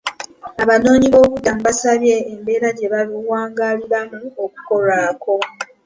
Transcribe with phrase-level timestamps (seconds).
[0.63, 5.33] Abanoonyiboobubudamu baasabye embeera gye bawangaaliramu okukolwako.